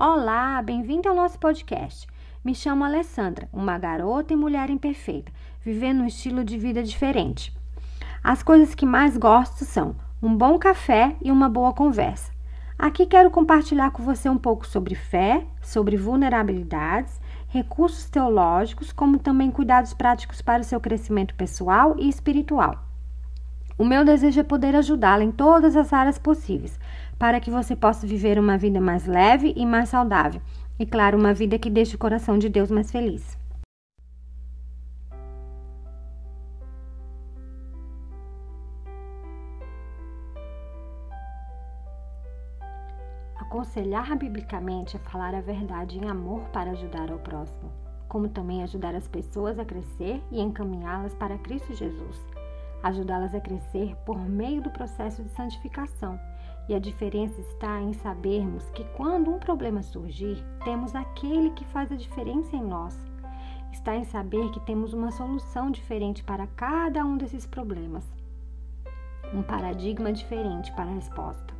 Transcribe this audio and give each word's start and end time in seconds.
Olá, 0.00 0.62
bem-vindo 0.62 1.08
ao 1.08 1.14
nosso 1.16 1.40
podcast. 1.40 2.06
Me 2.44 2.54
chamo 2.54 2.84
Alessandra, 2.84 3.48
uma 3.52 3.76
garota 3.76 4.32
e 4.32 4.36
mulher 4.36 4.70
imperfeita, 4.70 5.32
vivendo 5.60 6.02
um 6.02 6.06
estilo 6.06 6.44
de 6.44 6.56
vida 6.56 6.84
diferente. 6.84 7.52
As 8.22 8.40
coisas 8.40 8.76
que 8.76 8.86
mais 8.86 9.16
gosto 9.16 9.64
são 9.64 9.96
um 10.22 10.36
bom 10.36 10.56
café 10.56 11.16
e 11.20 11.32
uma 11.32 11.48
boa 11.48 11.72
conversa. 11.72 12.30
Aqui 12.78 13.06
quero 13.06 13.28
compartilhar 13.28 13.90
com 13.90 14.04
você 14.04 14.28
um 14.28 14.38
pouco 14.38 14.68
sobre 14.68 14.94
fé, 14.94 15.44
sobre 15.60 15.96
vulnerabilidades, 15.96 17.20
recursos 17.48 18.08
teológicos, 18.08 18.92
como 18.92 19.18
também 19.18 19.50
cuidados 19.50 19.94
práticos 19.94 20.40
para 20.40 20.60
o 20.62 20.64
seu 20.64 20.78
crescimento 20.80 21.34
pessoal 21.34 21.96
e 21.98 22.08
espiritual. 22.08 22.84
O 23.78 23.84
meu 23.84 24.04
desejo 24.04 24.40
é 24.40 24.42
poder 24.42 24.74
ajudá-la 24.74 25.22
em 25.22 25.30
todas 25.30 25.76
as 25.76 25.92
áreas 25.92 26.18
possíveis, 26.18 26.78
para 27.18 27.40
que 27.40 27.50
você 27.50 27.74
possa 27.74 28.06
viver 28.06 28.38
uma 28.38 28.56
vida 28.56 28.80
mais 28.80 29.06
leve 29.06 29.52
e 29.56 29.66
mais 29.66 29.88
saudável. 29.88 30.40
E, 30.78 30.86
claro, 30.86 31.18
uma 31.18 31.34
vida 31.34 31.58
que 31.58 31.68
deixe 31.68 31.96
o 31.96 31.98
coração 31.98 32.38
de 32.38 32.48
Deus 32.48 32.70
mais 32.70 32.90
feliz. 32.90 33.36
Aconselhar 43.40 44.14
biblicamente 44.16 44.96
é 44.96 45.00
falar 45.00 45.34
a 45.34 45.40
verdade 45.40 45.98
em 45.98 46.08
amor 46.08 46.42
para 46.50 46.70
ajudar 46.70 47.10
ao 47.10 47.18
próximo, 47.18 47.72
como 48.06 48.28
também 48.28 48.62
ajudar 48.62 48.94
as 48.94 49.08
pessoas 49.08 49.58
a 49.58 49.64
crescer 49.64 50.22
e 50.30 50.40
encaminhá-las 50.40 51.14
para 51.14 51.38
Cristo 51.38 51.74
Jesus. 51.74 52.24
Ajudá-las 52.82 53.34
a 53.34 53.40
crescer 53.40 53.96
por 54.06 54.20
meio 54.20 54.62
do 54.62 54.70
processo 54.70 55.24
de 55.24 55.30
santificação 55.30 56.20
e 56.68 56.74
a 56.74 56.78
diferença 56.78 57.40
está 57.40 57.80
em 57.80 57.94
sabermos 57.94 58.68
que 58.70 58.84
quando 58.96 59.30
um 59.30 59.38
problema 59.38 59.82
surgir, 59.82 60.44
temos 60.64 60.94
aquele 60.94 61.50
que 61.50 61.64
faz 61.64 61.90
a 61.90 61.96
diferença 61.96 62.54
em 62.54 62.62
nós. 62.62 62.96
Está 63.72 63.96
em 63.96 64.04
saber 64.04 64.50
que 64.50 64.60
temos 64.60 64.92
uma 64.92 65.10
solução 65.10 65.70
diferente 65.70 66.22
para 66.22 66.46
cada 66.48 67.04
um 67.04 67.16
desses 67.16 67.46
problemas. 67.46 68.04
Um 69.32 69.42
paradigma 69.42 70.12
diferente 70.12 70.70
para 70.72 70.90
a 70.90 70.94
resposta, 70.94 71.54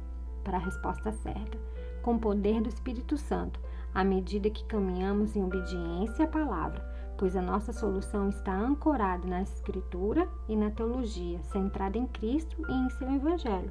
para 0.44 0.58
a 0.58 0.60
resposta 0.60 1.10
certa, 1.12 1.58
com 2.02 2.14
o 2.14 2.18
poder 2.18 2.60
do 2.60 2.68
Espírito 2.68 3.16
Santo, 3.16 3.60
à 3.94 4.04
medida 4.04 4.50
que 4.50 4.64
caminhamos 4.64 5.36
em 5.36 5.44
obediência 5.44 6.24
à 6.24 6.28
palavra, 6.28 6.82
pois 7.16 7.34
a 7.34 7.42
nossa 7.42 7.72
solução 7.72 8.28
está 8.28 8.54
ancorada 8.54 9.26
na 9.26 9.42
Escritura 9.42 10.28
e 10.48 10.56
na 10.56 10.70
teologia, 10.70 11.42
centrada 11.44 11.98
em 11.98 12.06
Cristo 12.06 12.62
e 12.68 12.72
em 12.72 12.90
seu 12.90 13.10
Evangelho. 13.10 13.70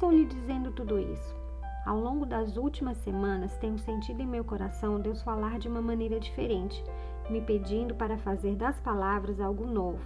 Estou 0.00 0.10
lhe 0.10 0.24
dizendo 0.24 0.70
tudo 0.72 0.98
isso? 0.98 1.36
Ao 1.84 2.00
longo 2.00 2.24
das 2.24 2.56
últimas 2.56 2.96
semanas, 2.96 3.58
tenho 3.58 3.78
sentido 3.78 4.22
em 4.22 4.26
meu 4.26 4.42
coração 4.42 4.98
Deus 4.98 5.20
falar 5.20 5.58
de 5.58 5.68
uma 5.68 5.82
maneira 5.82 6.18
diferente, 6.18 6.82
me 7.28 7.42
pedindo 7.42 7.94
para 7.94 8.16
fazer 8.16 8.56
das 8.56 8.80
palavras 8.80 9.38
algo 9.42 9.66
novo, 9.66 10.02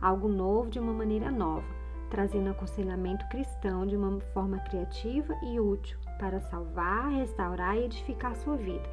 algo 0.00 0.28
novo 0.28 0.70
de 0.70 0.78
uma 0.80 0.94
maneira 0.94 1.30
nova, 1.30 1.66
trazendo 2.08 2.48
aconselhamento 2.48 3.28
cristão 3.28 3.86
de 3.86 3.94
uma 3.94 4.18
forma 4.32 4.60
criativa 4.60 5.34
e 5.42 5.60
útil 5.60 5.98
para 6.18 6.40
salvar, 6.40 7.10
restaurar 7.10 7.76
e 7.76 7.84
edificar 7.84 8.34
sua 8.36 8.56
vida, 8.56 8.88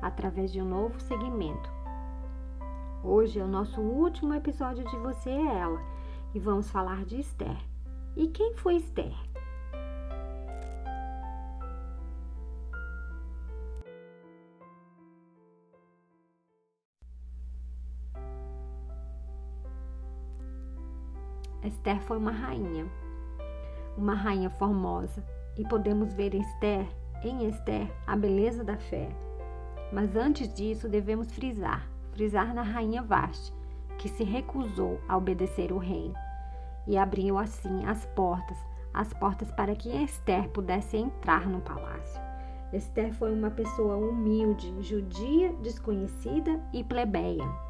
através 0.00 0.52
de 0.52 0.62
um 0.62 0.68
novo 0.68 1.00
segmento. 1.00 1.68
Hoje 3.02 3.40
é 3.40 3.42
o 3.42 3.48
nosso 3.48 3.80
último 3.80 4.32
episódio 4.32 4.84
de 4.84 4.96
Você 4.98 5.30
é 5.30 5.58
Ela 5.58 5.82
e 6.32 6.38
vamos 6.38 6.70
falar 6.70 7.04
de 7.04 7.18
Esther. 7.18 7.58
E 8.16 8.28
quem 8.28 8.54
foi 8.54 8.76
Esther? 8.76 9.27
Esther 21.68 22.00
foi 22.00 22.16
uma 22.16 22.30
rainha, 22.30 22.86
uma 23.96 24.14
rainha 24.14 24.48
formosa, 24.48 25.22
e 25.56 25.64
podemos 25.68 26.14
ver 26.14 26.34
Esther, 26.34 26.86
em 27.22 27.46
Esther 27.46 27.90
a 28.06 28.16
beleza 28.16 28.64
da 28.64 28.76
fé. 28.76 29.08
Mas 29.92 30.16
antes 30.16 30.52
disso, 30.52 30.88
devemos 30.88 31.30
frisar, 31.32 31.88
frisar 32.12 32.54
na 32.54 32.62
rainha 32.62 33.02
Vasti, 33.02 33.52
que 33.98 34.08
se 34.08 34.24
recusou 34.24 35.00
a 35.08 35.16
obedecer 35.16 35.72
o 35.72 35.78
rei 35.78 36.12
e 36.86 36.96
abriu 36.96 37.36
assim 37.36 37.84
as 37.84 38.06
portas, 38.06 38.56
as 38.94 39.12
portas 39.12 39.50
para 39.52 39.74
que 39.74 39.90
Esther 39.90 40.48
pudesse 40.50 40.96
entrar 40.96 41.46
no 41.46 41.60
palácio. 41.60 42.20
Esther 42.72 43.12
foi 43.14 43.32
uma 43.32 43.50
pessoa 43.50 43.96
humilde, 43.96 44.74
judia, 44.82 45.52
desconhecida 45.62 46.60
e 46.72 46.82
plebeia. 46.84 47.67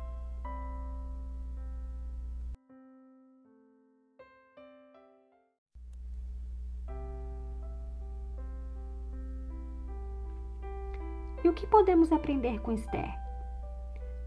Que 11.59 11.67
podemos 11.67 12.13
aprender 12.13 12.61
com 12.61 12.71
Esther? 12.71 13.13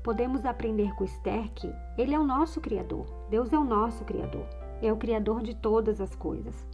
Podemos 0.03 0.46
aprender 0.46 0.94
com 0.96 1.06
Esther 1.06 1.50
que 1.53 1.74
ele 1.97 2.14
é 2.14 2.19
o 2.19 2.25
nosso 2.25 2.59
Criador, 2.59 3.06
Deus 3.30 3.53
é 3.53 3.58
o 3.58 3.64
nosso 3.64 4.03
Criador 4.03 4.46
é 4.81 4.92
o 4.92 4.97
Criador 4.97 5.42
de 5.42 5.56
todas 5.56 6.02
as 6.02 6.14
coisas. 6.14 6.68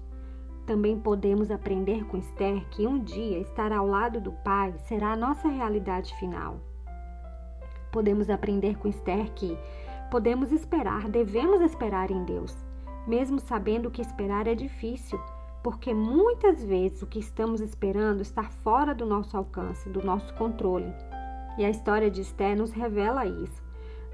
Também 0.65 0.99
podemos 0.99 1.51
aprender 1.51 2.05
com 2.05 2.17
Esther 2.17 2.65
que 2.69 2.87
um 2.87 2.99
dia 2.99 3.37
estar 3.37 3.71
ao 3.71 3.85
lado 3.85 4.19
do 4.19 4.31
Pai 4.31 4.73
será 4.79 5.11
a 5.11 5.15
nossa 5.15 5.47
realidade 5.47 6.15
final. 6.15 6.59
Podemos 7.91 8.27
aprender 8.27 8.77
com 8.77 8.87
Esther 8.87 9.31
que 9.33 9.55
podemos 10.09 10.51
esperar, 10.51 11.07
devemos 11.07 11.61
esperar 11.61 12.09
em 12.09 12.23
Deus, 12.23 12.55
mesmo 13.05 13.39
sabendo 13.39 13.91
que 13.91 14.01
esperar 14.01 14.47
é 14.47 14.55
difícil, 14.55 15.19
porque 15.63 15.93
muitas 15.93 16.63
vezes 16.63 17.01
o 17.01 17.07
que 17.07 17.19
estamos 17.19 17.61
esperando 17.61 18.21
está 18.21 18.43
fora 18.43 18.93
do 18.93 19.05
nosso 19.05 19.35
alcance, 19.35 19.89
do 19.89 20.03
nosso 20.03 20.33
controle. 20.35 20.93
E 21.57 21.65
a 21.65 21.69
história 21.69 22.09
de 22.09 22.21
Esther 22.21 22.55
nos 22.55 22.71
revela 22.71 23.25
isso. 23.25 23.63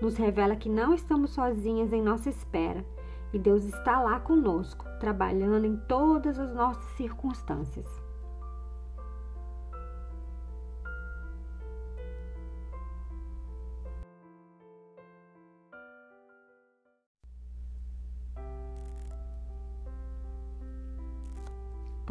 Nos 0.01 0.17
revela 0.17 0.55
que 0.55 0.69
não 0.69 0.93
estamos 0.93 1.31
sozinhas 1.31 1.93
em 1.93 2.01
nossa 2.01 2.29
espera 2.29 2.85
e 3.33 3.39
Deus 3.39 3.63
está 3.65 3.99
lá 3.99 4.19
conosco, 4.19 4.85
trabalhando 4.99 5.65
em 5.65 5.75
todas 5.87 6.37
as 6.37 6.53
nossas 6.53 6.85
circunstâncias. 6.95 8.02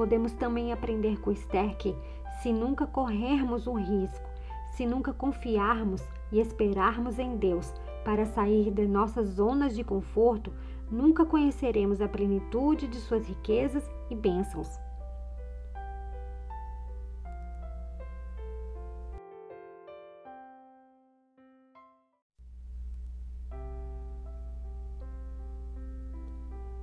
Podemos 0.02 0.32
também 0.32 0.72
aprender 0.72 1.20
com 1.20 1.30
Esther 1.30 1.76
que, 1.76 1.94
se 2.42 2.52
nunca 2.52 2.88
corrermos 2.88 3.68
um 3.68 3.74
risco, 3.74 4.28
se 4.72 4.84
nunca 4.84 5.12
confiarmos 5.12 6.02
e 6.32 6.40
esperarmos 6.40 7.20
em 7.20 7.36
Deus 7.36 7.72
para 8.04 8.26
sair 8.26 8.72
de 8.72 8.84
nossas 8.84 9.28
zonas 9.28 9.76
de 9.76 9.84
conforto, 9.84 10.52
nunca 10.90 11.25
conheceremos 11.25 12.00
a 12.00 12.08
plenitude 12.08 12.88
de 12.88 12.96
suas 12.96 13.28
riquezas 13.28 13.88
e 14.10 14.16
bênçãos. 14.16 14.76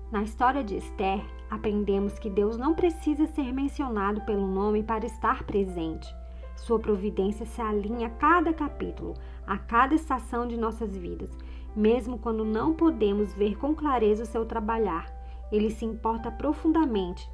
Na 0.10 0.24
história 0.24 0.63
de 0.63 0.77
Esther, 0.77 1.38
aprendemos 1.50 2.19
que 2.19 2.30
Deus 2.30 2.57
não 2.57 2.74
precisa 2.74 3.25
ser 3.28 3.54
mencionado 3.54 4.22
pelo 4.22 4.48
nome 4.48 4.84
para 4.84 5.06
estar 5.06 5.44
presente. 5.44 6.07
Sua 6.56 6.80
providência 6.80 7.46
se 7.46 7.62
alinha 7.62 8.07
a 8.07 8.12
cada 8.12 8.54
capítulo, 8.54 9.13
a 9.48 9.57
cada 9.57 9.96
estação 9.96 10.48
de 10.48 10.57
nossas 10.57 10.96
vidas 10.96 11.30
mesmo 11.75 12.18
quando 12.18 12.44
não 12.44 12.74
podemos 12.74 13.34
ver 13.34 13.57
com 13.57 13.75
clareza 13.75 14.24
o 14.24 14.25
seu 14.25 14.46
trabalhar. 14.46 15.12
Ele 15.51 15.69
se 15.69 15.86
importa 15.86 16.31
profundamente 16.31 17.30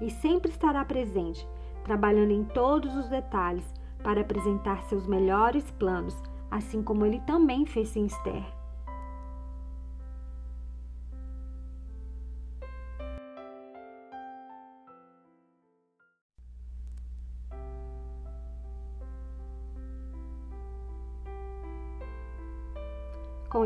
e 0.00 0.10
sempre 0.10 0.50
estará 0.50 0.84
presente, 0.84 1.46
trabalhando 1.84 2.32
em 2.32 2.44
todos 2.44 2.94
os 2.96 3.08
detalhes 3.08 3.64
para 4.02 4.20
apresentar 4.20 4.82
seus 4.84 5.06
melhores 5.06 5.70
planos, 5.72 6.16
assim 6.50 6.82
como 6.82 7.04
ele 7.04 7.20
também 7.20 7.66
fez 7.66 7.94
em 7.96 8.06
Esther. 8.06 8.57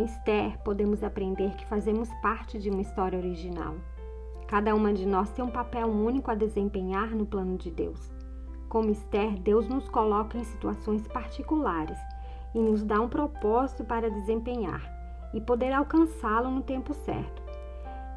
Esther, 0.04 0.58
podemos 0.62 1.02
aprender 1.04 1.54
que 1.56 1.66
fazemos 1.66 2.08
parte 2.20 2.58
de 2.58 2.70
uma 2.70 2.81
história 2.81 3.19
original. 3.19 3.75
Cada 4.49 4.75
uma 4.75 4.93
de 4.93 5.06
nós 5.06 5.31
tem 5.31 5.44
um 5.44 5.50
papel 5.50 5.88
único 5.88 6.31
a 6.31 6.34
desempenhar 6.34 7.10
no 7.10 7.25
plano 7.25 7.56
de 7.56 7.70
Deus. 7.70 8.12
Como 8.69 8.90
Esther, 8.90 9.38
Deus 9.38 9.69
nos 9.69 9.88
coloca 9.88 10.37
em 10.37 10.44
situações 10.44 11.06
particulares 11.08 11.99
e 12.54 12.58
nos 12.58 12.82
dá 12.82 13.00
um 13.00 13.08
propósito 13.08 13.84
para 13.84 14.10
desempenhar 14.10 14.82
e 15.32 15.40
poder 15.40 15.72
alcançá-lo 15.72 16.50
no 16.50 16.62
tempo 16.62 16.93
certo. 16.93 17.43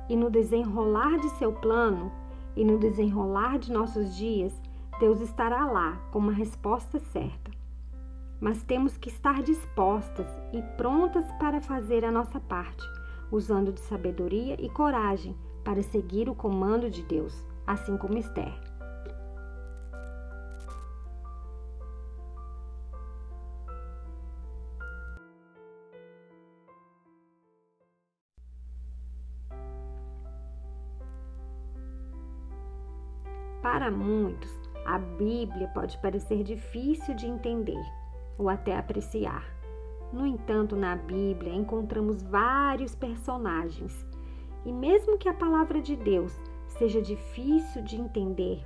E 0.09 0.15
no 0.15 0.29
desenrolar 0.29 1.17
de 1.19 1.29
seu 1.31 1.53
plano 1.53 2.11
e 2.55 2.63
no 2.65 2.77
desenrolar 2.77 3.57
de 3.59 3.71
nossos 3.71 4.15
dias, 4.15 4.53
Deus 4.99 5.19
estará 5.21 5.65
lá 5.65 5.97
com 6.11 6.19
uma 6.19 6.33
resposta 6.33 6.99
certa. 6.99 7.54
Mas 8.45 8.61
temos 8.61 8.95
que 8.95 9.09
estar 9.09 9.41
dispostas 9.41 10.27
e 10.53 10.61
prontas 10.77 11.25
para 11.39 11.59
fazer 11.59 12.05
a 12.05 12.11
nossa 12.11 12.39
parte, 12.39 12.83
usando 13.31 13.73
de 13.73 13.79
sabedoria 13.79 14.55
e 14.63 14.69
coragem 14.69 15.35
para 15.63 15.81
seguir 15.81 16.29
o 16.29 16.35
comando 16.35 16.87
de 16.87 17.01
Deus, 17.01 17.43
assim 17.65 17.97
como 17.97 18.19
Esther. 18.19 18.53
Para 33.63 33.89
muitos, 33.89 34.51
a 34.85 34.99
Bíblia 34.99 35.67
pode 35.69 35.97
parecer 35.97 36.43
difícil 36.43 37.15
de 37.15 37.25
entender 37.25 38.04
ou 38.37 38.49
até 38.49 38.77
apreciar. 38.77 39.43
No 40.11 40.25
entanto, 40.25 40.75
na 40.75 40.95
Bíblia 40.95 41.53
encontramos 41.53 42.21
vários 42.23 42.95
personagens, 42.95 44.05
e 44.65 44.71
mesmo 44.71 45.17
que 45.17 45.29
a 45.29 45.33
palavra 45.33 45.81
de 45.81 45.95
Deus 45.95 46.33
seja 46.67 47.01
difícil 47.01 47.83
de 47.83 47.95
entender, 47.95 48.65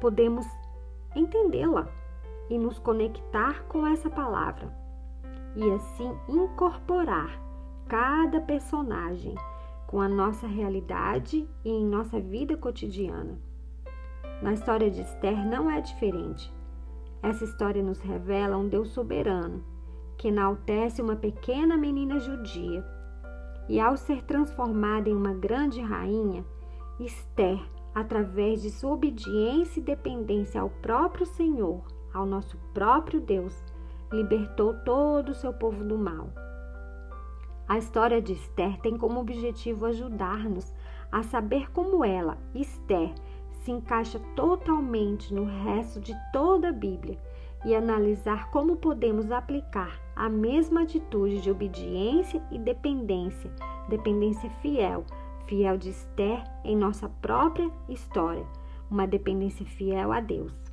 podemos 0.00 0.46
entendê-la 1.14 1.88
e 2.48 2.58
nos 2.58 2.78
conectar 2.78 3.64
com 3.64 3.86
essa 3.86 4.08
palavra, 4.08 4.72
e 5.54 5.70
assim 5.72 6.12
incorporar 6.28 7.40
cada 7.88 8.40
personagem 8.40 9.34
com 9.86 10.00
a 10.00 10.08
nossa 10.08 10.46
realidade 10.46 11.48
e 11.64 11.70
em 11.70 11.84
nossa 11.86 12.20
vida 12.20 12.56
cotidiana. 12.56 13.38
Na 14.42 14.52
história 14.52 14.90
de 14.90 15.00
Esther 15.00 15.46
não 15.46 15.70
é 15.70 15.80
diferente. 15.80 16.52
Essa 17.26 17.42
história 17.42 17.82
nos 17.82 17.98
revela 17.98 18.56
um 18.56 18.68
Deus 18.68 18.90
soberano 18.90 19.60
que 20.16 20.28
enaltece 20.28 21.02
uma 21.02 21.16
pequena 21.16 21.76
menina 21.76 22.20
judia 22.20 22.86
e, 23.68 23.80
ao 23.80 23.96
ser 23.96 24.22
transformada 24.22 25.10
em 25.10 25.12
uma 25.12 25.34
grande 25.34 25.80
rainha, 25.80 26.44
Esther, 27.00 27.60
através 27.92 28.62
de 28.62 28.70
sua 28.70 28.92
obediência 28.92 29.80
e 29.80 29.82
dependência 29.82 30.60
ao 30.60 30.70
próprio 30.70 31.26
Senhor, 31.26 31.82
ao 32.14 32.24
nosso 32.24 32.56
próprio 32.72 33.20
Deus, 33.20 33.60
libertou 34.12 34.72
todo 34.84 35.30
o 35.30 35.34
seu 35.34 35.52
povo 35.52 35.82
do 35.82 35.98
mal. 35.98 36.30
A 37.66 37.76
história 37.76 38.22
de 38.22 38.34
Esther 38.34 38.80
tem 38.80 38.96
como 38.96 39.18
objetivo 39.18 39.86
ajudar-nos 39.86 40.72
a 41.10 41.24
saber 41.24 41.72
como 41.72 42.04
ela, 42.04 42.38
Esther, 42.54 43.12
se 43.66 43.72
encaixa 43.72 44.20
totalmente 44.36 45.34
no 45.34 45.44
resto 45.64 45.98
de 45.98 46.14
toda 46.32 46.68
a 46.68 46.72
Bíblia 46.72 47.18
e 47.64 47.74
analisar 47.74 48.48
como 48.52 48.76
podemos 48.76 49.32
aplicar 49.32 50.00
a 50.14 50.28
mesma 50.28 50.82
atitude 50.82 51.40
de 51.40 51.50
obediência 51.50 52.40
e 52.52 52.60
dependência, 52.60 53.50
dependência 53.88 54.48
fiel, 54.62 55.04
fiel 55.48 55.76
de 55.76 55.90
Esther 55.90 56.44
em 56.64 56.76
nossa 56.76 57.08
própria 57.08 57.68
história, 57.88 58.46
uma 58.88 59.04
dependência 59.04 59.66
fiel 59.66 60.12
a 60.12 60.20
Deus. 60.20 60.65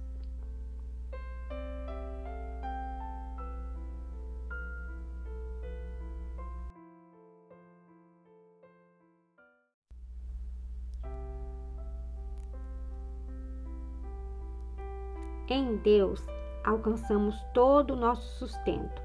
Deus 15.84 16.26
alcançamos 16.64 17.36
todo 17.54 17.92
o 17.92 17.98
nosso 17.98 18.40
sustento. 18.40 19.02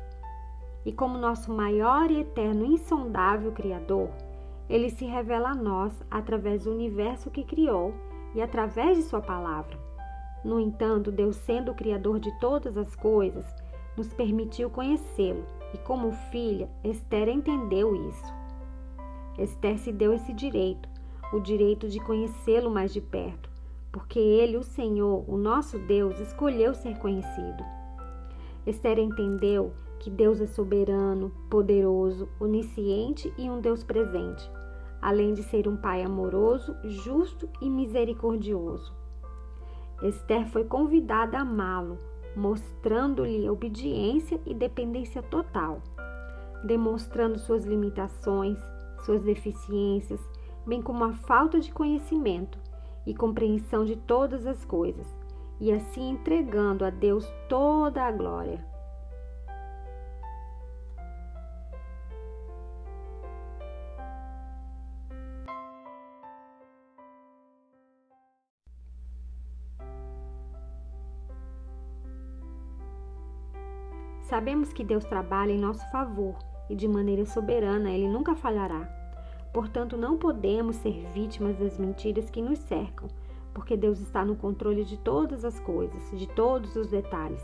E 0.86 0.92
como 0.92 1.18
nosso 1.18 1.52
maior 1.52 2.10
e 2.10 2.20
eterno 2.20 2.64
insondável 2.64 3.52
Criador, 3.52 4.08
ele 4.70 4.88
se 4.88 5.04
revela 5.04 5.50
a 5.50 5.54
nós 5.54 5.92
através 6.10 6.64
do 6.64 6.70
universo 6.70 7.30
que 7.30 7.42
criou 7.42 7.92
e 8.34 8.40
através 8.40 8.96
de 8.96 9.02
Sua 9.02 9.20
palavra. 9.20 9.76
No 10.44 10.60
entanto, 10.60 11.10
Deus, 11.10 11.36
sendo 11.36 11.72
o 11.72 11.74
Criador 11.74 12.20
de 12.20 12.30
todas 12.38 12.76
as 12.76 12.94
coisas, 12.94 13.44
nos 13.96 14.12
permitiu 14.14 14.70
conhecê-lo 14.70 15.44
e, 15.74 15.78
como 15.78 16.12
filha, 16.30 16.70
Esther 16.84 17.28
entendeu 17.28 17.94
isso. 18.08 18.32
Esther 19.36 19.78
se 19.78 19.92
deu 19.92 20.12
esse 20.12 20.32
direito, 20.32 20.88
o 21.32 21.40
direito 21.40 21.88
de 21.88 21.98
conhecê-lo 22.00 22.70
mais 22.70 22.92
de 22.92 23.00
perto, 23.00 23.47
porque 23.98 24.20
ele, 24.20 24.56
o 24.56 24.62
Senhor, 24.62 25.24
o 25.28 25.36
nosso 25.36 25.76
Deus, 25.76 26.20
escolheu 26.20 26.72
ser 26.72 26.96
conhecido. 26.98 27.64
Esther 28.64 28.96
entendeu 28.96 29.72
que 29.98 30.08
Deus 30.08 30.40
é 30.40 30.46
soberano, 30.46 31.32
poderoso, 31.50 32.28
onisciente 32.38 33.32
e 33.36 33.50
um 33.50 33.60
Deus 33.60 33.82
presente, 33.82 34.48
além 35.02 35.34
de 35.34 35.42
ser 35.42 35.66
um 35.66 35.76
Pai 35.76 36.04
amoroso, 36.04 36.76
justo 36.84 37.48
e 37.60 37.68
misericordioso. 37.68 38.94
Esther 40.00 40.46
foi 40.46 40.62
convidada 40.62 41.36
a 41.36 41.40
amá-lo, 41.40 41.98
mostrando-lhe 42.36 43.50
obediência 43.50 44.40
e 44.46 44.54
dependência 44.54 45.24
total, 45.24 45.82
demonstrando 46.62 47.36
suas 47.36 47.64
limitações, 47.64 48.58
suas 49.04 49.22
deficiências, 49.22 50.20
bem 50.64 50.80
como 50.80 51.02
a 51.02 51.12
falta 51.12 51.58
de 51.58 51.72
conhecimento 51.72 52.67
e 53.08 53.14
compreensão 53.14 53.86
de 53.86 53.96
todas 53.96 54.46
as 54.46 54.66
coisas, 54.66 55.06
e 55.58 55.72
assim 55.72 56.10
entregando 56.10 56.84
a 56.84 56.90
Deus 56.90 57.26
toda 57.48 58.04
a 58.04 58.12
glória. 58.12 58.62
Sabemos 74.20 74.70
que 74.74 74.84
Deus 74.84 75.06
trabalha 75.06 75.52
em 75.52 75.58
nosso 75.58 75.90
favor 75.90 76.36
e 76.68 76.76
de 76.76 76.86
maneira 76.86 77.24
soberana, 77.24 77.90
Ele 77.90 78.06
nunca 78.06 78.34
falhará. 78.34 78.97
Portanto, 79.52 79.96
não 79.96 80.16
podemos 80.16 80.76
ser 80.76 81.06
vítimas 81.12 81.56
das 81.56 81.78
mentiras 81.78 82.30
que 82.30 82.42
nos 82.42 82.58
cercam, 82.58 83.08
porque 83.54 83.76
Deus 83.76 83.98
está 84.00 84.24
no 84.24 84.36
controle 84.36 84.84
de 84.84 84.98
todas 84.98 85.44
as 85.44 85.58
coisas, 85.60 86.10
de 86.12 86.26
todos 86.28 86.76
os 86.76 86.88
detalhes, 86.88 87.42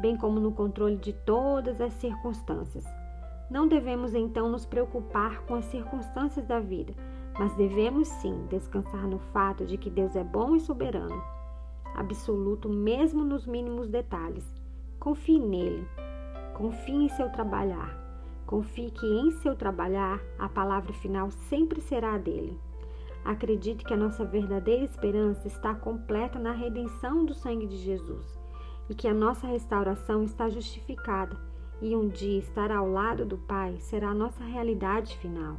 bem 0.00 0.16
como 0.16 0.40
no 0.40 0.52
controle 0.52 0.96
de 0.96 1.12
todas 1.12 1.80
as 1.80 1.92
circunstâncias. 1.94 2.84
Não 3.50 3.68
devemos 3.68 4.14
então 4.14 4.48
nos 4.48 4.66
preocupar 4.66 5.42
com 5.42 5.54
as 5.54 5.64
circunstâncias 5.66 6.44
da 6.46 6.58
vida, 6.58 6.92
mas 7.38 7.54
devemos 7.54 8.08
sim 8.08 8.46
descansar 8.48 9.06
no 9.06 9.18
fato 9.18 9.64
de 9.64 9.76
que 9.76 9.90
Deus 9.90 10.16
é 10.16 10.24
bom 10.24 10.56
e 10.56 10.60
soberano, 10.60 11.22
absoluto 11.94 12.68
mesmo 12.68 13.24
nos 13.24 13.46
mínimos 13.46 13.88
detalhes. 13.88 14.44
Confie 14.98 15.38
nele, 15.38 15.86
confie 16.54 17.04
em 17.04 17.08
seu 17.08 17.30
trabalhar 17.30 18.03
Confie 18.46 18.90
que 18.90 19.06
em 19.06 19.30
seu 19.30 19.56
trabalhar 19.56 20.20
a 20.38 20.48
palavra 20.48 20.92
final 20.92 21.30
sempre 21.30 21.80
será 21.80 22.14
a 22.14 22.18
dele. 22.18 22.58
Acredite 23.24 23.84
que 23.84 23.94
a 23.94 23.96
nossa 23.96 24.24
verdadeira 24.24 24.84
esperança 24.84 25.48
está 25.48 25.74
completa 25.74 26.38
na 26.38 26.52
redenção 26.52 27.24
do 27.24 27.32
sangue 27.32 27.66
de 27.66 27.76
Jesus 27.78 28.38
e 28.88 28.94
que 28.94 29.08
a 29.08 29.14
nossa 29.14 29.46
restauração 29.46 30.22
está 30.22 30.48
justificada 30.50 31.36
e 31.80 31.96
um 31.96 32.08
dia 32.08 32.38
estar 32.38 32.70
ao 32.70 32.88
lado 32.88 33.24
do 33.24 33.38
Pai 33.38 33.76
será 33.78 34.10
a 34.10 34.14
nossa 34.14 34.44
realidade 34.44 35.16
final. 35.18 35.56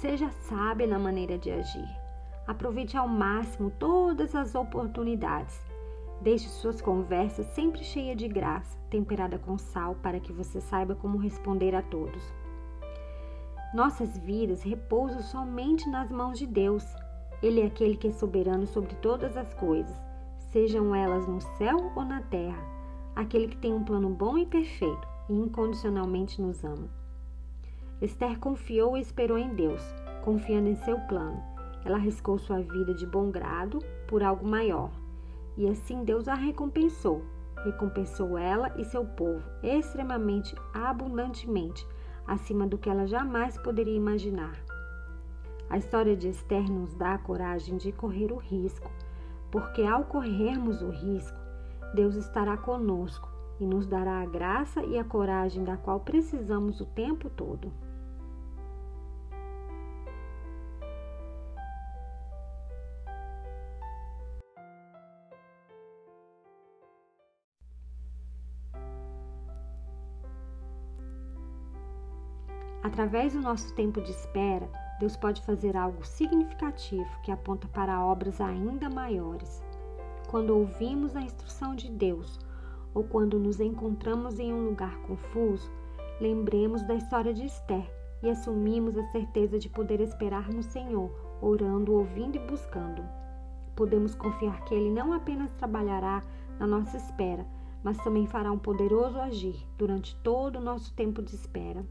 Seja 0.00 0.30
sábia 0.30 0.86
na 0.86 0.98
maneira 0.98 1.36
de 1.36 1.50
agir. 1.50 1.86
Aproveite 2.46 2.96
ao 2.96 3.06
máximo 3.06 3.70
todas 3.78 4.34
as 4.34 4.54
oportunidades. 4.54 5.60
Deixe 6.22 6.48
suas 6.48 6.80
conversas 6.80 7.44
sempre 7.48 7.84
cheias 7.84 8.16
de 8.16 8.26
graça, 8.26 8.78
temperada 8.88 9.38
com 9.38 9.58
sal, 9.58 9.94
para 9.96 10.18
que 10.18 10.32
você 10.32 10.58
saiba 10.58 10.94
como 10.94 11.18
responder 11.18 11.74
a 11.74 11.82
todos. 11.82 12.22
Nossas 13.74 14.16
vidas 14.16 14.62
repousam 14.62 15.20
somente 15.20 15.86
nas 15.90 16.10
mãos 16.10 16.38
de 16.38 16.46
Deus. 16.46 16.86
Ele 17.42 17.60
é 17.60 17.66
aquele 17.66 17.94
que 17.94 18.08
é 18.08 18.12
soberano 18.12 18.66
sobre 18.66 18.94
todas 19.02 19.36
as 19.36 19.52
coisas, 19.52 20.02
sejam 20.50 20.94
elas 20.94 21.28
no 21.28 21.42
céu 21.58 21.92
ou 21.94 22.06
na 22.06 22.22
terra, 22.22 22.64
aquele 23.14 23.48
que 23.48 23.58
tem 23.58 23.74
um 23.74 23.84
plano 23.84 24.08
bom 24.08 24.38
e 24.38 24.46
perfeito 24.46 25.06
e 25.28 25.34
incondicionalmente 25.34 26.40
nos 26.40 26.64
ama. 26.64 26.99
Esther 28.02 28.38
confiou 28.38 28.96
e 28.96 29.00
esperou 29.00 29.36
em 29.36 29.54
Deus, 29.54 29.82
confiando 30.24 30.68
em 30.70 30.74
seu 30.74 30.98
plano. 31.00 31.42
Ela 31.84 31.96
arriscou 31.96 32.38
sua 32.38 32.60
vida 32.62 32.94
de 32.94 33.06
bom 33.06 33.30
grado 33.30 33.78
por 34.08 34.22
algo 34.22 34.46
maior. 34.46 34.90
E 35.54 35.68
assim 35.68 36.02
Deus 36.02 36.26
a 36.26 36.34
recompensou. 36.34 37.22
Recompensou 37.62 38.38
ela 38.38 38.72
e 38.78 38.84
seu 38.86 39.04
povo 39.04 39.42
extremamente 39.62 40.54
abundantemente, 40.72 41.86
acima 42.26 42.66
do 42.66 42.78
que 42.78 42.88
ela 42.88 43.06
jamais 43.06 43.58
poderia 43.58 43.96
imaginar. 43.96 44.58
A 45.68 45.76
história 45.76 46.16
de 46.16 46.28
Esther 46.28 46.70
nos 46.70 46.94
dá 46.94 47.14
a 47.14 47.18
coragem 47.18 47.76
de 47.76 47.92
correr 47.92 48.32
o 48.32 48.38
risco, 48.38 48.90
porque 49.50 49.82
ao 49.82 50.04
corrermos 50.04 50.80
o 50.80 50.88
risco, 50.88 51.38
Deus 51.94 52.14
estará 52.14 52.56
conosco 52.56 53.28
e 53.60 53.66
nos 53.66 53.86
dará 53.86 54.22
a 54.22 54.26
graça 54.26 54.82
e 54.82 54.98
a 54.98 55.04
coragem 55.04 55.64
da 55.64 55.76
qual 55.76 56.00
precisamos 56.00 56.80
o 56.80 56.86
tempo 56.86 57.28
todo. 57.28 57.70
Através 73.00 73.32
do 73.32 73.40
nosso 73.40 73.72
tempo 73.72 73.98
de 73.98 74.10
espera, 74.10 74.68
Deus 74.98 75.16
pode 75.16 75.40
fazer 75.40 75.74
algo 75.74 76.04
significativo 76.04 77.08
que 77.22 77.32
aponta 77.32 77.66
para 77.66 78.04
obras 78.04 78.42
ainda 78.42 78.90
maiores. 78.90 79.64
Quando 80.28 80.50
ouvimos 80.50 81.16
a 81.16 81.22
instrução 81.22 81.74
de 81.74 81.90
Deus 81.90 82.38
ou 82.92 83.02
quando 83.02 83.38
nos 83.38 83.58
encontramos 83.58 84.38
em 84.38 84.52
um 84.52 84.66
lugar 84.66 84.94
confuso, 85.06 85.72
lembremos 86.20 86.82
da 86.82 86.94
história 86.94 87.32
de 87.32 87.46
Esther 87.46 87.90
e 88.22 88.28
assumimos 88.28 88.98
a 88.98 89.06
certeza 89.06 89.58
de 89.58 89.70
poder 89.70 90.02
esperar 90.02 90.52
no 90.52 90.62
Senhor, 90.62 91.10
orando, 91.40 91.94
ouvindo 91.94 92.36
e 92.36 92.46
buscando. 92.46 93.02
Podemos 93.74 94.14
confiar 94.14 94.62
que 94.66 94.74
Ele 94.74 94.90
não 94.90 95.14
apenas 95.14 95.50
trabalhará 95.52 96.22
na 96.58 96.66
nossa 96.66 96.98
espera, 96.98 97.46
mas 97.82 97.96
também 98.04 98.26
fará 98.26 98.52
um 98.52 98.58
poderoso 98.58 99.18
agir 99.18 99.56
durante 99.78 100.14
todo 100.16 100.56
o 100.56 100.62
nosso 100.62 100.92
tempo 100.92 101.22
de 101.22 101.34
espera. 101.34 101.82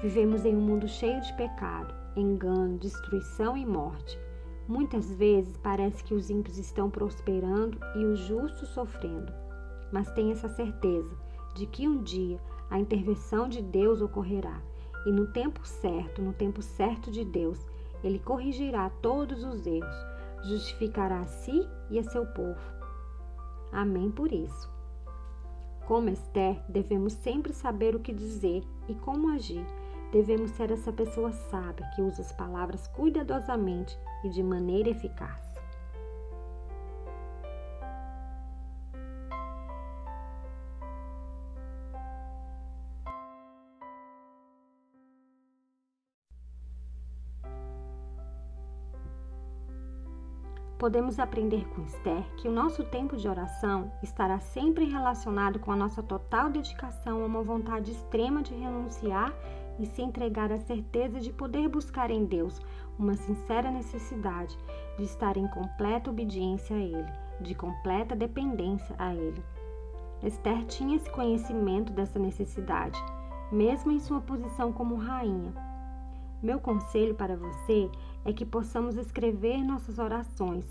Vivemos 0.00 0.44
em 0.44 0.54
um 0.54 0.60
mundo 0.60 0.86
cheio 0.86 1.20
de 1.20 1.32
pecado, 1.32 1.92
engano, 2.14 2.78
destruição 2.78 3.56
e 3.56 3.66
morte. 3.66 4.16
Muitas 4.68 5.10
vezes 5.10 5.56
parece 5.56 6.04
que 6.04 6.14
os 6.14 6.30
ímpios 6.30 6.56
estão 6.56 6.88
prosperando 6.88 7.76
e 7.96 8.04
os 8.04 8.20
justos 8.20 8.68
sofrendo. 8.68 9.32
Mas 9.90 10.08
tenha 10.12 10.32
essa 10.32 10.48
certeza 10.48 11.16
de 11.56 11.66
que 11.66 11.88
um 11.88 12.00
dia 12.00 12.38
a 12.70 12.78
intervenção 12.78 13.48
de 13.48 13.60
Deus 13.60 14.00
ocorrerá 14.00 14.62
e 15.04 15.10
no 15.10 15.26
tempo 15.26 15.66
certo, 15.66 16.22
no 16.22 16.32
tempo 16.32 16.62
certo 16.62 17.10
de 17.10 17.24
Deus, 17.24 17.58
ele 18.04 18.20
corrigirá 18.20 18.90
todos 19.02 19.42
os 19.42 19.66
erros, 19.66 20.06
justificará 20.44 21.22
a 21.22 21.26
si 21.26 21.68
e 21.90 21.98
a 21.98 22.04
seu 22.04 22.24
povo. 22.24 22.60
Amém 23.72 24.12
por 24.12 24.32
isso. 24.32 24.70
Como 25.88 26.08
Esther, 26.08 26.62
devemos 26.68 27.14
sempre 27.14 27.52
saber 27.52 27.96
o 27.96 28.00
que 28.00 28.12
dizer 28.12 28.62
e 28.88 28.94
como 28.94 29.30
agir 29.30 29.66
Devemos 30.10 30.52
ser 30.52 30.70
essa 30.70 30.90
pessoa 30.90 31.32
sábia 31.32 31.86
que 31.94 32.00
usa 32.00 32.22
as 32.22 32.32
palavras 32.32 32.86
cuidadosamente 32.88 33.98
e 34.24 34.30
de 34.30 34.42
maneira 34.42 34.88
eficaz. 34.88 35.48
Podemos 50.78 51.18
aprender 51.18 51.68
com 51.70 51.82
Esther 51.82 52.22
que 52.36 52.46
o 52.46 52.52
nosso 52.52 52.84
tempo 52.84 53.16
de 53.16 53.28
oração 53.28 53.92
estará 54.00 54.38
sempre 54.38 54.84
relacionado 54.84 55.58
com 55.58 55.72
a 55.72 55.76
nossa 55.76 56.04
total 56.04 56.48
dedicação 56.48 57.20
a 57.20 57.26
uma 57.26 57.42
vontade 57.42 57.90
extrema 57.90 58.42
de 58.42 58.54
renunciar 58.54 59.34
e 59.78 59.86
se 59.86 60.02
entregar 60.02 60.50
à 60.50 60.58
certeza 60.58 61.20
de 61.20 61.32
poder 61.32 61.68
buscar 61.68 62.10
em 62.10 62.24
Deus 62.24 62.60
uma 62.98 63.14
sincera 63.14 63.70
necessidade 63.70 64.58
de 64.96 65.04
estar 65.04 65.36
em 65.36 65.46
completa 65.48 66.10
obediência 66.10 66.76
a 66.76 66.80
Ele, 66.80 67.12
de 67.40 67.54
completa 67.54 68.16
dependência 68.16 68.94
a 68.98 69.14
Ele. 69.14 69.42
Esther 70.22 70.64
tinha 70.64 70.96
esse 70.96 71.08
conhecimento 71.10 71.92
dessa 71.92 72.18
necessidade, 72.18 72.98
mesmo 73.52 73.92
em 73.92 74.00
sua 74.00 74.20
posição 74.20 74.72
como 74.72 74.96
rainha. 74.96 75.52
Meu 76.42 76.58
conselho 76.58 77.14
para 77.14 77.36
você 77.36 77.88
é 78.24 78.32
que 78.32 78.44
possamos 78.44 78.96
escrever 78.96 79.62
nossas 79.62 79.98
orações. 79.98 80.64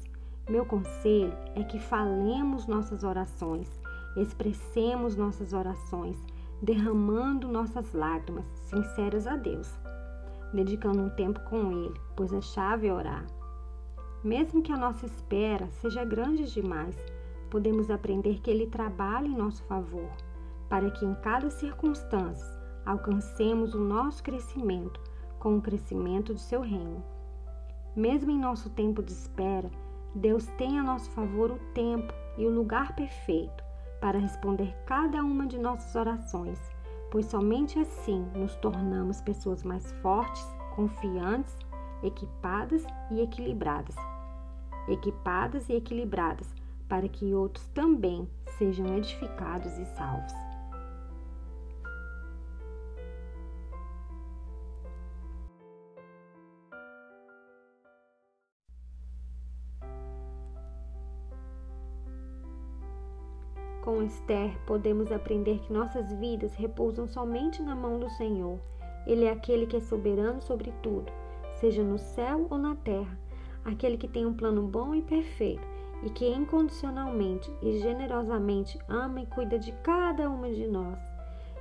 Meu 0.50 0.66
conselho 0.66 1.34
é 1.56 1.64
que 1.64 1.80
falemos 1.80 2.68
nossas 2.68 3.04
orações, 3.04 3.70
expressemos 4.18 5.16
nossas 5.16 5.54
orações 5.54 6.18
derramando 6.62 7.48
nossas 7.48 7.94
lágrimas 7.94 8.46
sinceras 8.62 9.28
a 9.28 9.36
Deus, 9.36 9.72
dedicando 10.54 11.02
um 11.02 11.10
tempo 11.10 11.40
com 11.42 11.72
Ele, 11.72 12.00
pois 12.16 12.34
a 12.34 12.42
chave 12.42 12.88
é 12.88 12.94
orar. 12.94 13.26
Mesmo 14.24 14.62
que 14.62 14.72
a 14.72 14.78
nossa 14.78 15.06
espera 15.06 15.68
seja 15.70 16.04
grande 16.04 16.52
demais, 16.52 16.98
podemos 17.50 17.90
aprender 17.92 18.40
que 18.42 18.50
Ele 18.50 18.66
trabalha 18.68 19.28
em 19.28 19.38
nosso 19.38 19.64
favor, 19.64 20.10
para 20.68 20.90
que 20.90 21.06
em 21.06 21.14
cada 21.16 21.50
circunstância 21.50 22.58
alcancemos 22.86 23.76
o 23.76 23.80
nosso 23.80 24.24
crescimento 24.24 25.00
com 25.40 25.58
o 25.58 25.62
crescimento 25.62 26.34
de 26.34 26.42
seu 26.42 26.62
reino. 26.62 27.04
Mesmo 27.96 28.32
em 28.32 28.40
nosso 28.40 28.70
tempo 28.72 29.04
de 29.04 29.12
espera, 29.12 29.70
Deus 30.16 30.48
tem 30.58 30.80
a 30.80 30.84
nosso 30.84 31.10
favor 31.12 31.52
o 31.52 31.60
tempo 31.74 32.12
e 32.38 32.46
o 32.46 32.50
lugar 32.50 32.96
perfeito 32.96 33.67
para 34.00 34.20
responder 34.20 34.76
cada 34.86 35.24
uma 35.24 35.48
de 35.48 35.58
nossas 35.58 35.96
orações, 35.96 36.60
pois 37.12 37.26
somente 37.26 37.80
assim 37.80 38.26
nos 38.36 38.56
tornamos 38.56 39.22
pessoas 39.22 39.64
mais 39.64 39.92
fortes, 40.02 40.46
confiantes, 40.76 41.56
equipadas 42.04 42.86
e 43.12 43.22
equilibradas. 43.22 43.96
Equipadas 44.88 45.68
e 45.70 45.74
equilibradas 45.74 46.48
para 46.88 47.08
que 47.10 47.34
outros 47.34 47.68
também 47.68 48.30
sejam 48.58 48.96
edificados 48.96 49.78
e 49.78 49.86
salvos. 49.86 50.47
Esther, 64.08 64.58
podemos 64.66 65.12
aprender 65.12 65.60
que 65.60 65.74
nossas 65.74 66.12
vidas 66.14 66.56
repousam 66.56 67.08
somente 67.08 67.62
na 67.62 67.76
mão 67.76 68.00
do 68.00 68.10
Senhor. 68.12 68.58
Ele 69.06 69.26
é 69.26 69.32
aquele 69.32 69.68
que 69.68 69.76
é 69.76 69.82
soberano 69.82 70.42
sobre 70.42 70.74
tudo, 70.82 71.12
seja 71.60 71.84
no 71.84 71.98
céu 71.98 72.48
ou 72.50 72.58
na 72.58 72.76
terra, 72.76 73.20
aquele 73.66 73.98
que 73.98 74.08
tem 74.08 74.26
um 74.26 74.34
plano 74.34 74.64
bom 74.64 74.96
e 74.96 75.02
perfeito 75.02 75.66
e 76.04 76.10
que 76.10 76.28
incondicionalmente 76.28 77.52
e 77.62 77.80
generosamente 77.80 78.80
ama 78.88 79.22
e 79.22 79.26
cuida 79.26 79.60
de 79.60 79.72
cada 79.84 80.30
uma 80.30 80.50
de 80.50 80.68
nós. 80.68 81.00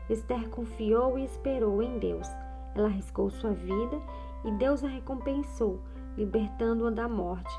Esther 0.08 0.48
confiou 0.50 1.18
e 1.18 1.24
esperou 1.24 1.82
em 1.82 1.98
Deus. 1.98 2.28
Ela 2.74 2.88
arriscou 2.88 3.28
sua 3.28 3.52
vida 3.52 4.00
e 4.44 4.52
Deus 4.52 4.84
a 4.84 4.88
recompensou, 4.88 5.80
libertando-a 6.16 6.90
da 6.90 7.08
morte. 7.08 7.54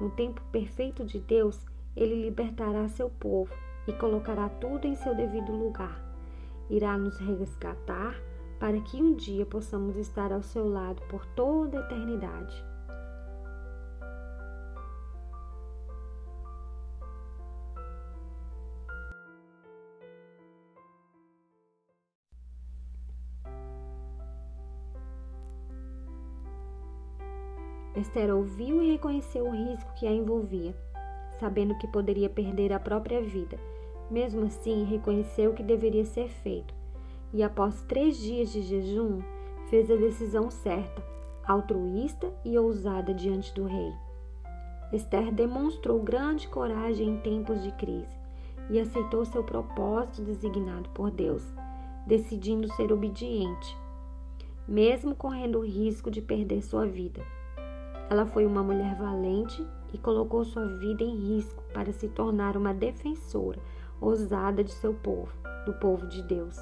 No 0.00 0.10
tempo 0.10 0.42
perfeito 0.50 1.04
de 1.04 1.20
Deus, 1.20 1.64
ele 1.94 2.14
libertará 2.14 2.88
seu 2.88 3.08
povo 3.08 3.54
e 3.86 3.92
colocará 3.92 4.48
tudo 4.48 4.86
em 4.86 4.94
seu 4.94 5.14
devido 5.14 5.52
lugar. 5.52 6.00
Irá 6.70 6.96
nos 6.96 7.18
resgatar 7.18 8.14
para 8.58 8.80
que 8.80 8.96
um 9.02 9.14
dia 9.14 9.44
possamos 9.44 9.96
estar 9.96 10.32
ao 10.32 10.42
seu 10.42 10.68
lado 10.68 11.02
por 11.08 11.26
toda 11.26 11.78
a 11.78 11.84
eternidade. 11.84 12.64
Esther 27.94 28.34
ouviu 28.34 28.82
e 28.82 28.92
reconheceu 28.92 29.46
o 29.46 29.50
risco 29.50 29.92
que 29.94 30.06
a 30.06 30.10
envolvia 30.10 30.74
sabendo 31.42 31.76
que 31.76 31.88
poderia 31.88 32.30
perder 32.30 32.72
a 32.72 32.78
própria 32.78 33.20
vida. 33.20 33.58
Mesmo 34.12 34.44
assim, 34.44 34.84
reconheceu 34.84 35.52
o 35.52 35.54
que 35.54 35.62
deveria 35.62 36.04
ser 36.04 36.28
feito 36.28 36.74
e, 37.32 37.42
após 37.42 37.80
três 37.84 38.18
dias 38.18 38.52
de 38.52 38.60
jejum, 38.60 39.22
fez 39.70 39.90
a 39.90 39.96
decisão 39.96 40.50
certa, 40.50 41.02
altruísta 41.42 42.30
e 42.44 42.58
ousada 42.58 43.14
diante 43.14 43.54
do 43.54 43.64
rei. 43.64 43.90
Esther 44.92 45.32
demonstrou 45.32 45.98
grande 45.98 46.46
coragem 46.46 47.08
em 47.08 47.16
tempos 47.20 47.62
de 47.62 47.72
crise 47.72 48.20
e 48.68 48.78
aceitou 48.78 49.24
seu 49.24 49.42
propósito 49.42 50.20
designado 50.20 50.90
por 50.90 51.10
Deus, 51.10 51.42
decidindo 52.06 52.70
ser 52.74 52.92
obediente, 52.92 53.78
mesmo 54.68 55.14
correndo 55.14 55.60
o 55.60 55.64
risco 55.64 56.10
de 56.10 56.20
perder 56.20 56.60
sua 56.60 56.84
vida. 56.84 57.24
Ela 58.10 58.26
foi 58.26 58.44
uma 58.44 58.62
mulher 58.62 58.94
valente 58.94 59.66
e 59.90 59.96
colocou 59.96 60.44
sua 60.44 60.66
vida 60.66 61.02
em 61.02 61.16
risco 61.16 61.64
para 61.72 61.90
se 61.94 62.08
tornar 62.08 62.58
uma 62.58 62.74
defensora 62.74 63.58
ousada 64.02 64.64
de 64.64 64.72
seu 64.72 64.92
povo, 64.92 65.32
do 65.64 65.72
povo 65.74 66.08
de 66.08 66.22
Deus. 66.22 66.58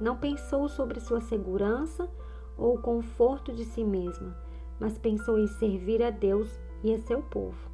Não 0.00 0.16
pensou 0.16 0.66
sobre 0.66 0.98
sua 0.98 1.20
segurança 1.20 2.08
ou 2.56 2.76
o 2.76 2.80
conforto 2.80 3.52
de 3.52 3.66
si 3.66 3.84
mesma, 3.84 4.34
mas 4.80 4.96
pensou 4.96 5.38
em 5.38 5.46
servir 5.46 6.02
a 6.02 6.08
Deus 6.08 6.58
e 6.82 6.94
a 6.94 6.98
seu 6.98 7.20
povo, 7.20 7.70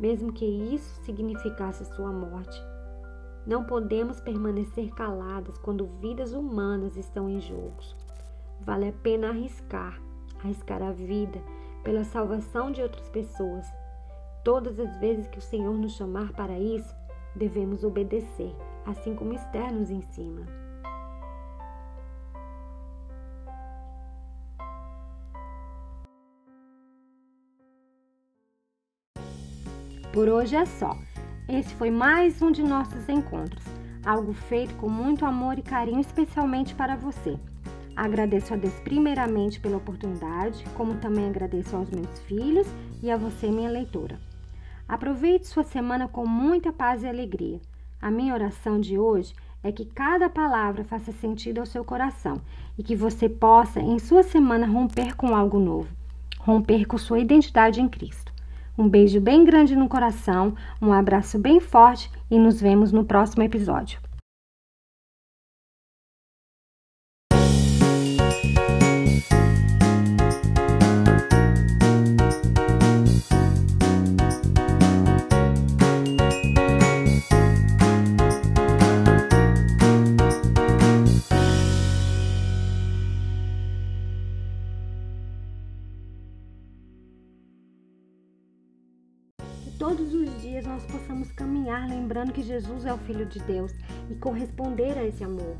mesmo 0.00 0.32
que 0.32 0.44
isso 0.44 1.02
significasse 1.04 1.84
sua 1.84 2.10
morte. 2.10 2.58
Não 3.46 3.64
podemos 3.64 4.20
permanecer 4.20 4.90
caladas 4.94 5.58
quando 5.58 5.86
vidas 6.00 6.32
humanas 6.32 6.96
estão 6.96 7.28
em 7.28 7.40
jogo. 7.40 7.76
Vale 8.60 8.88
a 8.88 8.92
pena 8.92 9.28
arriscar, 9.28 10.00
arriscar 10.42 10.82
a 10.82 10.92
vida 10.92 11.42
pela 11.82 12.04
salvação 12.04 12.70
de 12.70 12.80
outras 12.80 13.08
pessoas. 13.08 13.66
Todas 14.44 14.78
as 14.78 14.96
vezes 14.98 15.26
que 15.28 15.38
o 15.38 15.42
Senhor 15.42 15.76
nos 15.76 15.92
chamar 15.92 16.32
para 16.32 16.58
isso, 16.58 16.94
devemos 17.34 17.84
obedecer, 17.84 18.54
assim 18.86 19.14
como 19.14 19.32
Esther 19.32 19.72
nos 19.72 19.90
ensina. 19.90 20.46
Por 30.12 30.28
hoje 30.28 30.56
é 30.56 30.66
só. 30.66 30.94
Esse 31.48 31.74
foi 31.74 31.90
mais 31.90 32.42
um 32.42 32.52
de 32.52 32.62
nossos 32.62 33.08
encontros, 33.08 33.64
algo 34.04 34.34
feito 34.34 34.74
com 34.76 34.88
muito 34.88 35.24
amor 35.24 35.58
e 35.58 35.62
carinho, 35.62 36.00
especialmente 36.00 36.74
para 36.74 36.96
você. 36.96 37.38
Agradeço 37.96 38.52
a 38.52 38.56
Deus 38.56 38.74
primeiramente 38.80 39.58
pela 39.58 39.78
oportunidade, 39.78 40.64
como 40.74 40.96
também 40.96 41.28
agradeço 41.28 41.76
aos 41.76 41.90
meus 41.90 42.18
filhos 42.20 42.66
e 43.02 43.10
a 43.10 43.16
você, 43.16 43.50
minha 43.50 43.70
leitora. 43.70 44.18
Aproveite 44.92 45.46
sua 45.46 45.62
semana 45.62 46.06
com 46.06 46.26
muita 46.26 46.70
paz 46.70 47.02
e 47.02 47.08
alegria. 47.08 47.58
A 47.98 48.10
minha 48.10 48.34
oração 48.34 48.78
de 48.78 48.98
hoje 48.98 49.32
é 49.64 49.72
que 49.72 49.86
cada 49.86 50.28
palavra 50.28 50.84
faça 50.84 51.10
sentido 51.12 51.60
ao 51.60 51.64
seu 51.64 51.82
coração 51.82 52.42
e 52.76 52.82
que 52.82 52.94
você 52.94 53.26
possa, 53.26 53.80
em 53.80 53.98
sua 53.98 54.22
semana, 54.22 54.66
romper 54.66 55.16
com 55.16 55.34
algo 55.34 55.58
novo, 55.58 55.88
romper 56.38 56.84
com 56.84 56.98
sua 56.98 57.20
identidade 57.20 57.80
em 57.80 57.88
Cristo. 57.88 58.30
Um 58.76 58.86
beijo 58.86 59.18
bem 59.18 59.46
grande 59.46 59.74
no 59.74 59.88
coração, 59.88 60.54
um 60.78 60.92
abraço 60.92 61.38
bem 61.38 61.58
forte 61.58 62.10
e 62.30 62.38
nos 62.38 62.60
vemos 62.60 62.92
no 62.92 63.02
próximo 63.02 63.42
episódio. 63.42 63.98
Lembrando 92.12 92.34
que 92.34 92.42
Jesus 92.42 92.84
é 92.84 92.92
o 92.92 92.98
Filho 92.98 93.24
de 93.24 93.38
Deus 93.40 93.72
e 94.10 94.14
corresponder 94.14 94.98
a 94.98 95.04
esse 95.04 95.24
amor. 95.24 95.56